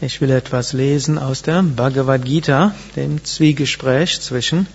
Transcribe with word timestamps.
Ich 0.00 0.20
will 0.20 0.30
etwas 0.30 0.72
lesen 0.72 1.18
aus 1.18 1.42
der 1.42 1.62
Bhagavad 1.62 2.24
Gita, 2.24 2.74
dem 2.96 3.24
Zwiegespräch 3.24 4.20
zwischen 4.20 4.66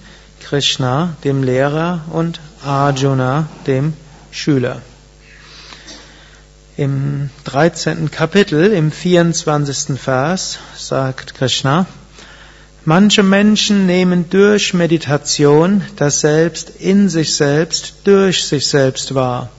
Krishna, 0.41 1.15
dem 1.25 1.43
Lehrer, 1.43 2.05
und 2.11 2.39
Arjuna, 2.63 3.49
dem 3.67 3.93
Schüler. 4.31 4.81
Im 6.77 7.29
13. 7.43 8.09
Kapitel, 8.09 8.71
im 8.71 8.93
24. 8.93 9.99
Vers, 9.99 10.59
sagt 10.77 11.35
Krishna, 11.35 11.85
Manche 12.85 13.21
Menschen 13.21 13.85
nehmen 13.85 14.29
durch 14.29 14.73
Meditation 14.73 15.81
das 15.97 16.21
Selbst 16.21 16.71
in 16.79 17.09
sich 17.09 17.35
selbst 17.35 17.95
durch 18.05 18.45
sich 18.45 18.67
selbst 18.67 19.13
wahr, 19.13 19.49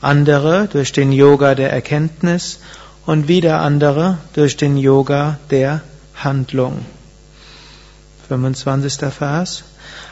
andere 0.00 0.68
durch 0.72 0.90
den 0.90 1.12
Yoga 1.12 1.54
der 1.54 1.70
Erkenntnis 1.70 2.60
und 3.06 3.28
wieder 3.28 3.60
andere 3.60 4.18
durch 4.34 4.56
den 4.56 4.76
Yoga 4.76 5.38
der 5.50 5.82
Handlung. 6.14 6.84
25. 8.28 9.12
Vers. 9.12 9.64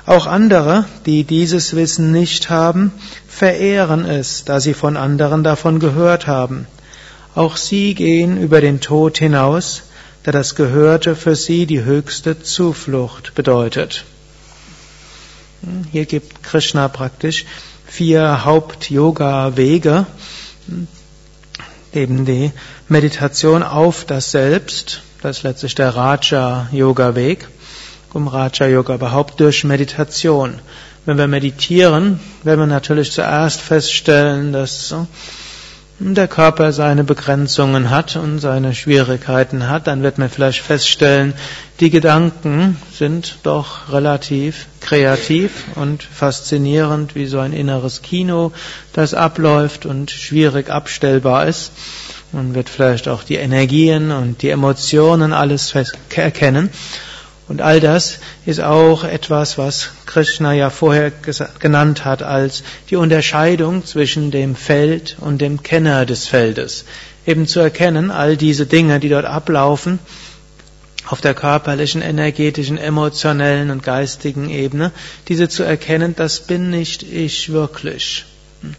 Auch 0.06 0.26
andere, 0.26 0.84
die 1.06 1.24
dieses 1.24 1.76
Wissen 1.76 2.10
nicht 2.12 2.50
haben, 2.50 2.92
verehren 3.28 4.04
es, 4.04 4.44
da 4.44 4.60
sie 4.60 4.74
von 4.74 4.96
anderen 4.96 5.44
davon 5.44 5.78
gehört 5.78 6.26
haben. 6.26 6.66
Auch 7.34 7.56
sie 7.56 7.94
gehen 7.94 8.36
über 8.40 8.60
den 8.60 8.80
Tod 8.80 9.18
hinaus, 9.18 9.82
da 10.24 10.32
das 10.32 10.54
Gehörte 10.54 11.14
für 11.16 11.36
sie 11.36 11.66
die 11.66 11.84
höchste 11.84 12.42
Zuflucht 12.42 13.34
bedeutet. 13.34 14.04
Hier 15.92 16.06
gibt 16.06 16.42
Krishna 16.42 16.88
praktisch 16.88 17.44
vier 17.86 18.44
Haupt-Yoga-Wege, 18.44 20.06
eben 21.92 22.24
die 22.24 22.52
Meditation 22.88 23.62
auf 23.62 24.04
das 24.04 24.30
Selbst, 24.30 25.02
das 25.22 25.38
ist 25.38 25.42
letztlich 25.42 25.74
der 25.74 25.94
Raja-Yoga-Weg, 25.94 27.48
um 28.12 28.28
Raja-Yoga 28.28 28.94
überhaupt? 28.94 29.40
Durch 29.40 29.64
Meditation. 29.64 30.58
Wenn 31.06 31.18
wir 31.18 31.26
meditieren, 31.26 32.20
werden 32.42 32.60
wir 32.60 32.66
natürlich 32.66 33.12
zuerst 33.12 33.60
feststellen, 33.60 34.52
dass 34.52 34.94
der 36.00 36.28
Körper 36.28 36.72
seine 36.72 37.04
Begrenzungen 37.04 37.90
hat 37.90 38.16
und 38.16 38.38
seine 38.38 38.74
Schwierigkeiten 38.74 39.68
hat, 39.68 39.86
dann 39.86 40.02
wird 40.02 40.16
man 40.16 40.30
vielleicht 40.30 40.60
feststellen, 40.60 41.34
die 41.78 41.90
Gedanken 41.90 42.78
sind 42.90 43.36
doch 43.42 43.92
relativ 43.92 44.66
kreativ 44.80 45.66
und 45.74 46.02
faszinierend, 46.02 47.14
wie 47.14 47.26
so 47.26 47.38
ein 47.38 47.52
inneres 47.52 48.00
Kino, 48.00 48.52
das 48.94 49.12
abläuft 49.12 49.84
und 49.84 50.10
schwierig 50.10 50.70
abstellbar 50.70 51.46
ist. 51.46 51.72
Man 52.32 52.54
wird 52.54 52.70
vielleicht 52.70 53.06
auch 53.06 53.22
die 53.22 53.36
Energien 53.36 54.10
und 54.10 54.40
die 54.40 54.50
Emotionen 54.50 55.34
alles 55.34 55.74
erkennen. 56.14 56.70
Und 57.50 57.62
all 57.62 57.80
das 57.80 58.20
ist 58.46 58.60
auch 58.60 59.02
etwas, 59.02 59.58
was 59.58 59.90
Krishna 60.06 60.52
ja 60.52 60.70
vorher 60.70 61.10
genannt 61.58 62.04
hat 62.04 62.22
als 62.22 62.62
die 62.90 62.94
Unterscheidung 62.94 63.84
zwischen 63.84 64.30
dem 64.30 64.54
Feld 64.54 65.16
und 65.18 65.40
dem 65.40 65.64
Kenner 65.64 66.06
des 66.06 66.28
Feldes. 66.28 66.84
Eben 67.26 67.48
zu 67.48 67.58
erkennen, 67.58 68.12
all 68.12 68.36
diese 68.36 68.66
Dinge, 68.66 69.00
die 69.00 69.08
dort 69.08 69.24
ablaufen, 69.24 69.98
auf 71.08 71.20
der 71.20 71.34
körperlichen, 71.34 72.02
energetischen, 72.02 72.78
emotionellen 72.78 73.72
und 73.72 73.82
geistigen 73.82 74.48
Ebene, 74.48 74.92
diese 75.26 75.48
zu 75.48 75.64
erkennen, 75.64 76.14
das 76.14 76.38
bin 76.46 76.70
nicht 76.70 77.02
ich 77.02 77.50
wirklich. 77.50 78.26
Und 78.62 78.76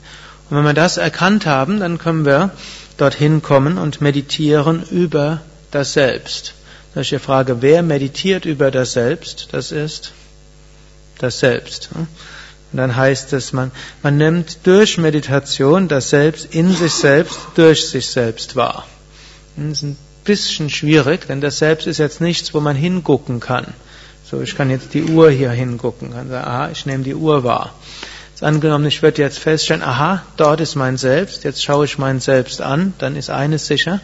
wenn 0.50 0.64
wir 0.64 0.74
das 0.74 0.96
erkannt 0.96 1.46
haben, 1.46 1.82
dann 1.82 1.98
können 1.98 2.26
wir 2.26 2.52
dorthin 2.96 3.42
kommen 3.42 3.78
und 3.78 4.00
meditieren 4.00 4.82
über 4.90 5.42
das 5.72 5.92
Selbst. 5.92 6.54
Da 6.94 7.02
ist 7.02 7.12
die 7.12 7.20
Frage, 7.20 7.62
wer 7.62 7.84
meditiert 7.84 8.46
über 8.46 8.72
das 8.72 8.94
Selbst? 8.94 9.50
Das 9.52 9.72
ist 9.72 10.12
das 11.20 11.40
Selbst. 11.40 11.90
Und 11.96 12.78
dann 12.78 12.96
heißt 12.96 13.34
es, 13.34 13.54
man, 13.54 13.72
man 14.02 14.18
nimmt 14.18 14.60
durch 14.64 14.98
Meditation 14.98 15.88
das 15.88 16.10
Selbst 16.10 16.54
in 16.54 16.74
sich 16.74 16.94
selbst, 16.94 17.40
durch 17.56 17.90
sich 17.90 18.08
selbst 18.08 18.56
wahr. 18.56 18.86
Das 19.56 19.78
ist 19.78 19.84
ein 19.84 19.98
bisschen 20.24 20.70
schwierig, 20.70 21.28
denn 21.28 21.42
das 21.42 21.60
Selbst 21.60 21.88
ist 21.88 21.98
jetzt 21.98 22.22
nichts, 22.22 22.54
wo 22.54 22.60
man 22.60 22.76
hingucken 22.76 23.40
kann. 23.40 23.74
So, 24.30 24.42
ich 24.42 24.56
kann 24.56 24.70
jetzt 24.70 24.94
die 24.94 25.04
Uhr 25.04 25.30
hier 25.30 25.52
hingucken, 25.52 26.14
kann 26.14 26.30
sagen, 26.30 26.46
aha, 26.48 26.70
ich 26.72 26.86
nehme 26.86 27.04
die 27.04 27.16
Uhr 27.16 27.44
wahr. 27.44 27.74
Jetzt 28.32 28.44
angenommen, 28.44 28.86
ich 28.86 29.02
würde 29.02 29.22
jetzt 29.22 29.40
feststellen, 29.40 29.84
aha, 29.84 30.24
dort 30.38 30.62
ist 30.62 30.76
mein 30.76 30.98
Selbst, 30.98 31.44
jetzt 31.44 31.62
schaue 31.62 31.86
ich 31.86 31.98
mein 31.98 32.22
Selbst 32.22 32.62
an, 32.62 32.94
dann 32.98 33.18
ist 33.18 33.30
eines 33.30 33.68
sicher, 33.68 34.00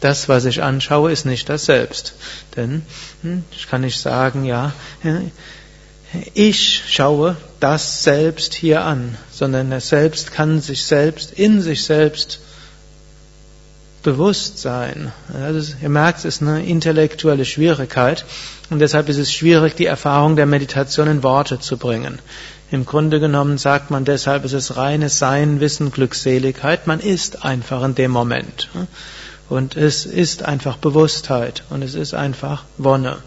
das, 0.00 0.28
was 0.28 0.44
ich 0.44 0.62
anschaue, 0.62 1.10
ist 1.12 1.26
nicht 1.26 1.48
das 1.48 1.64
Selbst. 1.64 2.14
Denn 2.56 2.82
hm, 3.22 3.44
ich 3.50 3.68
kann 3.68 3.80
nicht 3.80 4.00
sagen, 4.00 4.44
ja, 4.44 4.72
ich 6.34 6.82
schaue 6.88 7.36
das 7.60 8.02
Selbst 8.02 8.54
hier 8.54 8.84
an, 8.84 9.16
sondern 9.30 9.70
das 9.70 9.88
Selbst 9.88 10.32
kann 10.32 10.60
sich 10.60 10.84
selbst 10.84 11.32
in 11.32 11.60
sich 11.60 11.84
selbst 11.84 12.40
bewusst 14.02 14.58
sein. 14.58 15.12
Also, 15.34 15.74
ihr 15.82 15.88
merkt, 15.88 16.20
es 16.20 16.24
ist 16.24 16.42
eine 16.42 16.64
intellektuelle 16.64 17.44
Schwierigkeit 17.44 18.24
und 18.70 18.78
deshalb 18.78 19.08
ist 19.08 19.18
es 19.18 19.32
schwierig, 19.32 19.74
die 19.74 19.86
Erfahrung 19.86 20.36
der 20.36 20.46
Meditation 20.46 21.08
in 21.08 21.22
Worte 21.24 21.58
zu 21.58 21.76
bringen. 21.76 22.20
Im 22.70 22.84
Grunde 22.86 23.18
genommen 23.18 23.58
sagt 23.58 23.90
man 23.90 24.04
deshalb, 24.04 24.44
es 24.44 24.52
ist 24.52 24.76
reines 24.76 25.18
Sein, 25.18 25.60
Wissen, 25.60 25.90
Glückseligkeit. 25.90 26.86
Man 26.86 27.00
ist 27.00 27.44
einfach 27.44 27.82
in 27.82 27.94
dem 27.94 28.12
Moment. 28.12 28.68
Und 29.48 29.76
es 29.76 30.06
ist 30.06 30.42
einfach 30.42 30.76
Bewusstheit 30.76 31.62
und 31.70 31.82
es 31.82 31.94
ist 31.94 32.14
einfach 32.14 32.64
Wonne. 32.78 33.18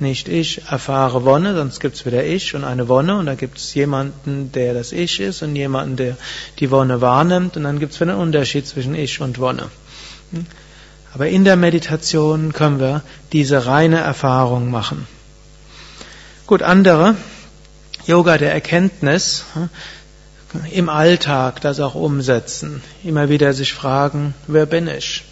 Nicht 0.00 0.28
ich 0.28 0.62
erfahre 0.68 1.24
Wonne, 1.24 1.54
sonst 1.54 1.78
gibt 1.78 1.94
es 1.94 2.04
wieder 2.04 2.24
ich 2.24 2.54
und 2.56 2.64
eine 2.64 2.88
Wonne 2.88 3.16
und 3.18 3.26
da 3.26 3.36
gibt 3.36 3.58
es 3.58 3.72
jemanden, 3.74 4.50
der 4.50 4.74
das 4.74 4.90
Ich 4.90 5.20
ist 5.20 5.42
und 5.42 5.54
jemanden, 5.54 5.96
der 5.96 6.16
die 6.58 6.72
Wonne 6.72 7.00
wahrnimmt 7.00 7.56
und 7.56 7.62
dann 7.62 7.78
gibt 7.78 7.92
es 7.92 8.00
wieder 8.00 8.14
einen 8.14 8.20
Unterschied 8.20 8.66
zwischen 8.66 8.96
Ich 8.96 9.20
und 9.20 9.38
Wonne. 9.38 9.68
Aber 11.14 11.28
in 11.28 11.44
der 11.44 11.56
Meditation 11.56 12.52
können 12.52 12.80
wir 12.80 13.02
diese 13.32 13.66
reine 13.66 14.00
Erfahrung 14.00 14.70
machen. 14.70 15.06
Gut, 16.46 16.62
andere, 16.62 17.14
Yoga 18.04 18.38
der 18.38 18.52
Erkenntnis, 18.52 19.44
im 20.72 20.88
Alltag 20.88 21.60
das 21.60 21.78
auch 21.78 21.94
umsetzen. 21.94 22.82
Immer 23.04 23.28
wieder 23.28 23.52
sich 23.52 23.72
fragen, 23.72 24.34
wer 24.48 24.66
bin 24.66 24.88
ich? 24.88 25.24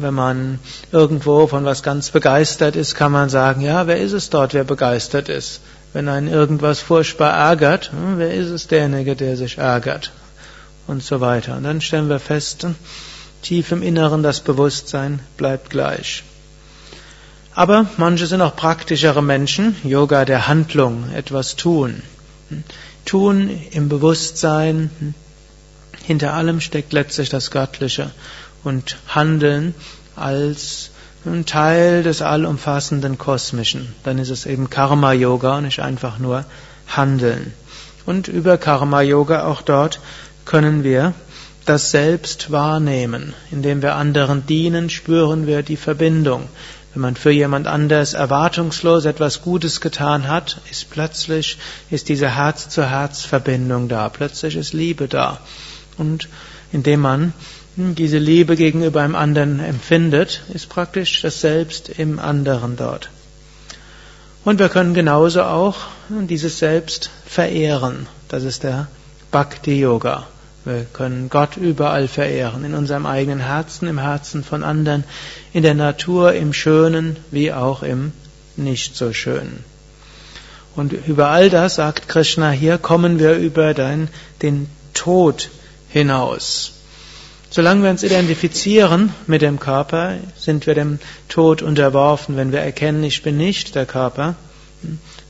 Wenn 0.00 0.14
man 0.14 0.58
irgendwo 0.92 1.46
von 1.46 1.64
was 1.64 1.82
ganz 1.82 2.10
begeistert 2.10 2.76
ist, 2.76 2.94
kann 2.94 3.12
man 3.12 3.28
sagen, 3.28 3.60
ja, 3.60 3.86
wer 3.86 3.98
ist 3.98 4.12
es 4.12 4.30
dort, 4.30 4.54
wer 4.54 4.64
begeistert 4.64 5.28
ist? 5.28 5.60
Wenn 5.92 6.08
einen 6.08 6.28
irgendwas 6.28 6.80
furchtbar 6.80 7.32
ärgert, 7.32 7.92
hm, 7.92 8.18
wer 8.18 8.34
ist 8.34 8.48
es 8.48 8.66
derjenige, 8.66 9.16
der 9.16 9.36
sich 9.36 9.58
ärgert? 9.58 10.12
Und 10.86 11.02
so 11.02 11.20
weiter. 11.20 11.56
Und 11.56 11.64
dann 11.64 11.80
stellen 11.80 12.08
wir 12.08 12.18
fest, 12.18 12.66
tief 13.42 13.72
im 13.72 13.82
Inneren 13.82 14.22
das 14.22 14.40
Bewusstsein 14.40 15.20
bleibt 15.36 15.70
gleich. 15.70 16.24
Aber 17.54 17.86
manche 17.96 18.26
sind 18.26 18.40
auch 18.40 18.56
praktischere 18.56 19.22
Menschen, 19.22 19.76
Yoga 19.84 20.24
der 20.24 20.48
Handlung, 20.48 21.10
etwas 21.14 21.56
tun. 21.56 22.02
Tun 23.04 23.50
im 23.72 23.88
Bewusstsein, 23.88 25.14
hinter 26.04 26.34
allem 26.34 26.60
steckt 26.60 26.92
letztlich 26.92 27.28
das 27.28 27.50
Göttliche 27.50 28.10
und 28.68 28.98
Handeln 29.08 29.74
als 30.14 30.90
ein 31.24 31.46
Teil 31.46 32.02
des 32.02 32.22
allumfassenden 32.22 33.18
Kosmischen. 33.18 33.94
Dann 34.04 34.18
ist 34.18 34.30
es 34.30 34.46
eben 34.46 34.70
Karma 34.70 35.12
Yoga 35.12 35.56
und 35.56 35.64
nicht 35.64 35.80
einfach 35.80 36.18
nur 36.18 36.44
Handeln. 36.86 37.52
Und 38.06 38.28
über 38.28 38.58
Karma 38.58 39.00
Yoga 39.00 39.44
auch 39.44 39.62
dort 39.62 40.00
können 40.44 40.84
wir 40.84 41.14
das 41.64 41.90
Selbst 41.90 42.50
wahrnehmen. 42.50 43.34
Indem 43.50 43.82
wir 43.82 43.94
anderen 43.94 44.46
dienen, 44.46 44.90
spüren 44.90 45.46
wir 45.46 45.62
die 45.62 45.76
Verbindung. 45.76 46.48
Wenn 46.94 47.02
man 47.02 47.16
für 47.16 47.30
jemand 47.30 47.66
anders 47.66 48.14
erwartungslos 48.14 49.04
etwas 49.04 49.42
Gutes 49.42 49.80
getan 49.80 50.28
hat, 50.28 50.60
ist 50.70 50.90
plötzlich, 50.90 51.58
ist 51.90 52.08
diese 52.08 52.34
Herz-zu-Herz-Verbindung 52.34 53.88
da. 53.88 54.08
Plötzlich 54.08 54.56
ist 54.56 54.72
Liebe 54.72 55.08
da. 55.08 55.40
Und 55.98 56.28
indem 56.72 57.00
man 57.00 57.32
diese 57.78 58.18
Liebe 58.18 58.56
gegenüber 58.56 59.02
einem 59.02 59.14
anderen 59.14 59.60
empfindet, 59.60 60.42
ist 60.52 60.68
praktisch 60.68 61.22
das 61.22 61.40
Selbst 61.40 61.88
im 61.88 62.18
anderen 62.18 62.76
dort. 62.76 63.08
Und 64.44 64.58
wir 64.58 64.68
können 64.68 64.94
genauso 64.94 65.42
auch 65.42 65.76
dieses 66.08 66.58
Selbst 66.58 67.10
verehren. 67.24 68.08
Das 68.28 68.42
ist 68.42 68.64
der 68.64 68.88
Bhakti 69.30 69.78
Yoga. 69.78 70.26
Wir 70.64 70.86
können 70.92 71.30
Gott 71.30 71.56
überall 71.56 72.08
verehren, 72.08 72.64
in 72.64 72.74
unserem 72.74 73.06
eigenen 73.06 73.40
Herzen, 73.40 73.88
im 73.88 73.98
Herzen 73.98 74.42
von 74.42 74.64
anderen, 74.64 75.04
in 75.52 75.62
der 75.62 75.74
Natur, 75.74 76.32
im 76.32 76.52
Schönen 76.52 77.16
wie 77.30 77.52
auch 77.52 77.82
im 77.82 78.12
Nicht 78.56 78.96
so 78.96 79.12
Schönen. 79.12 79.64
Und 80.74 80.92
über 80.92 81.28
all 81.28 81.48
das, 81.48 81.76
sagt 81.76 82.08
Krishna 82.08 82.50
hier, 82.50 82.78
kommen 82.78 83.18
wir 83.18 83.34
über 83.34 83.72
den, 83.72 84.08
den 84.42 84.68
Tod 84.94 85.48
hinaus. 85.88 86.77
Solange 87.50 87.82
wir 87.82 87.90
uns 87.90 88.02
identifizieren 88.02 89.14
mit 89.26 89.40
dem 89.40 89.58
Körper, 89.58 90.16
sind 90.36 90.66
wir 90.66 90.74
dem 90.74 90.98
Tod 91.28 91.62
unterworfen. 91.62 92.36
Wenn 92.36 92.52
wir 92.52 92.60
erkennen, 92.60 93.02
ich 93.02 93.22
bin 93.22 93.38
nicht 93.38 93.74
der 93.74 93.86
Körper, 93.86 94.34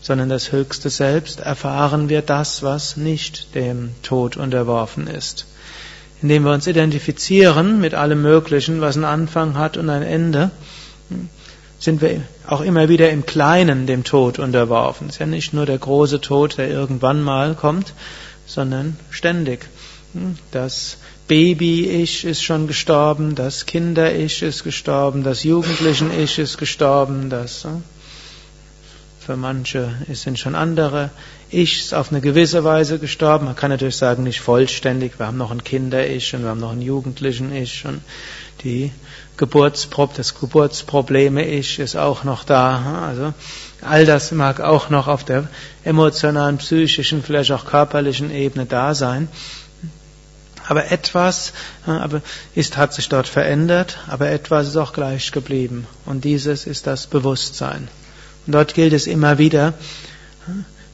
sondern 0.00 0.28
das 0.28 0.50
höchste 0.50 0.90
Selbst, 0.90 1.40
erfahren 1.40 2.08
wir 2.08 2.22
das, 2.22 2.62
was 2.62 2.96
nicht 2.96 3.54
dem 3.54 3.90
Tod 4.02 4.36
unterworfen 4.36 5.06
ist. 5.06 5.46
Indem 6.20 6.44
wir 6.44 6.52
uns 6.52 6.66
identifizieren 6.66 7.80
mit 7.80 7.94
allem 7.94 8.20
Möglichen, 8.22 8.80
was 8.80 8.96
einen 8.96 9.04
Anfang 9.04 9.56
hat 9.56 9.76
und 9.76 9.88
ein 9.88 10.02
Ende, 10.02 10.50
sind 11.78 12.02
wir 12.02 12.22
auch 12.48 12.60
immer 12.60 12.88
wieder 12.88 13.10
im 13.10 13.26
Kleinen 13.26 13.86
dem 13.86 14.02
Tod 14.02 14.40
unterworfen. 14.40 15.06
Es 15.06 15.14
ist 15.14 15.20
ja 15.20 15.26
nicht 15.26 15.52
nur 15.54 15.66
der 15.66 15.78
große 15.78 16.20
Tod, 16.20 16.58
der 16.58 16.68
irgendwann 16.68 17.22
mal 17.22 17.54
kommt, 17.54 17.94
sondern 18.46 18.96
ständig. 19.10 19.68
Das 20.50 20.96
Baby-Ich 21.26 22.24
ist 22.24 22.42
schon 22.42 22.66
gestorben, 22.66 23.34
das 23.34 23.66
Kinder-Ich 23.66 24.42
ist 24.42 24.64
gestorben, 24.64 25.22
das 25.22 25.44
Jugendlichen-Ich 25.44 26.38
ist 26.38 26.56
gestorben, 26.56 27.28
das 27.28 27.66
äh, 27.66 27.68
für 29.20 29.36
manche 29.36 29.94
sind 30.14 30.38
schon 30.38 30.54
andere 30.54 31.10
Ichs 31.50 31.92
auf 31.92 32.10
eine 32.10 32.22
gewisse 32.22 32.64
Weise 32.64 32.98
gestorben. 32.98 33.44
Man 33.44 33.56
kann 33.56 33.70
natürlich 33.70 33.96
sagen, 33.96 34.22
nicht 34.22 34.40
vollständig. 34.40 35.18
Wir 35.18 35.26
haben 35.26 35.36
noch 35.36 35.50
ein 35.50 35.62
Kinder-Ich 35.62 36.34
und 36.34 36.44
wir 36.44 36.48
haben 36.48 36.60
noch 36.60 36.72
einen 36.72 36.80
Jugendlichen-Ich 36.80 37.84
und 37.84 38.00
die 38.64 38.90
Geburtspro 39.36 40.08
das 40.16 40.38
Geburtsprobleme-Ich 40.40 41.78
ist 41.78 41.96
auch 41.96 42.24
noch 42.24 42.44
da. 42.44 43.04
Also 43.06 43.34
all 43.82 44.06
das 44.06 44.32
mag 44.32 44.60
auch 44.60 44.88
noch 44.88 45.08
auf 45.08 45.24
der 45.24 45.48
emotionalen, 45.84 46.56
psychischen, 46.56 47.22
vielleicht 47.22 47.52
auch 47.52 47.66
körperlichen 47.66 48.30
Ebene 48.30 48.64
da 48.64 48.94
sein. 48.94 49.28
Aber 50.68 50.92
etwas 50.92 51.54
aber 51.86 52.20
ist, 52.54 52.76
hat 52.76 52.92
sich 52.92 53.08
dort 53.08 53.26
verändert, 53.26 53.96
aber 54.06 54.28
etwas 54.28 54.68
ist 54.68 54.76
auch 54.76 54.92
gleich 54.92 55.32
geblieben. 55.32 55.86
Und 56.04 56.24
dieses 56.24 56.66
ist 56.66 56.86
das 56.86 57.06
Bewusstsein. 57.06 57.88
Und 58.46 58.52
dort 58.52 58.74
gilt 58.74 58.92
es 58.92 59.06
immer 59.06 59.38
wieder, 59.38 59.72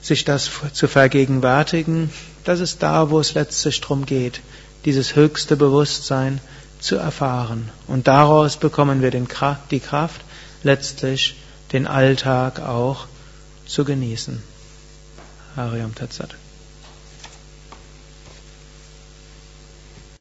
sich 0.01 0.25
das 0.25 0.49
zu 0.73 0.87
vergegenwärtigen. 0.87 2.13
Das 2.45 2.61
ist 2.61 2.85
da, 2.85 3.11
wo 3.11 3.19
es 3.19 3.35
letztlich 3.35 3.81
drum 3.81 4.07
geht, 4.07 4.43
dieses 4.85 5.17
höchste 5.17 5.57
Bewusstsein 5.57 6.41
zu 6.79 6.95
erfahren. 6.95 7.69
Und 7.89 8.07
daraus 8.07 8.57
bekommen 8.57 9.03
wir 9.03 9.11
den, 9.11 9.27
die 9.73 9.81
Kraft, 9.81 10.21
letztlich 10.63 11.35
den 11.73 11.89
Alltag 11.89 12.61
auch 12.61 13.07
zu 13.67 13.85
genießen. 13.85 14.41
Hariam 15.57 15.97
Tatsat. 15.97 16.37